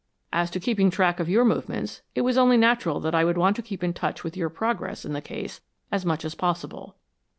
[0.33, 3.55] As to keeping track of your movements, it was only natural that I would want
[3.57, 6.95] to keep in touch with your progress in the case as much as possible."